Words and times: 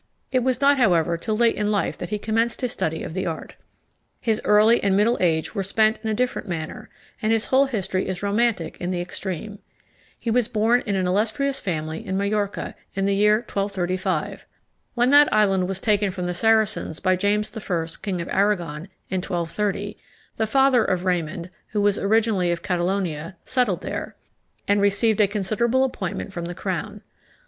It 0.31 0.39
was 0.39 0.59
not, 0.59 0.77
however, 0.79 1.15
till 1.15 1.37
late 1.37 1.55
in 1.55 1.69
life 1.69 1.95
that 1.99 2.09
he 2.09 2.17
commenced 2.17 2.61
his 2.61 2.71
study 2.71 3.03
of 3.03 3.13
the 3.13 3.27
art. 3.27 3.55
His 4.19 4.41
early 4.43 4.81
and 4.81 4.97
middle 4.97 5.15
age 5.19 5.53
were 5.53 5.61
spent 5.61 5.99
in 6.01 6.09
a 6.09 6.13
different 6.15 6.47
manner, 6.47 6.89
and 7.21 7.31
his 7.31 7.45
whole 7.53 7.67
history 7.67 8.07
is 8.07 8.23
romantic 8.23 8.81
in 8.81 8.89
the 8.89 8.99
extreme. 8.99 9.59
He 10.19 10.31
was 10.31 10.47
born 10.47 10.79
of 10.81 10.87
an 10.87 11.05
illustrious 11.05 11.59
family, 11.59 12.03
in 12.03 12.17
Majorca, 12.17 12.73
in 12.95 13.05
the 13.05 13.13
year 13.13 13.41
1235. 13.47 14.47
When 14.95 15.11
that 15.11 15.31
island 15.31 15.67
was 15.67 15.79
taken 15.79 16.09
from 16.09 16.25
the 16.25 16.33
Saracens 16.33 16.99
by 16.99 17.15
James 17.15 17.55
I. 17.55 17.85
king 18.01 18.21
of 18.21 18.29
Aragon, 18.29 18.89
in 19.11 19.17
1230, 19.21 19.97
the 20.37 20.47
father 20.47 20.83
of 20.83 21.05
Raymond, 21.05 21.51
who 21.73 21.79
was 21.81 21.99
originally 21.99 22.49
of 22.51 22.63
Catalonia, 22.63 23.37
settled 23.45 23.81
there, 23.83 24.15
and 24.67 24.81
received 24.81 25.21
a 25.21 25.27
considerable 25.27 25.83
appointment 25.83 26.33
from 26.33 26.45
the 26.45 26.55
crown. 26.55 27.03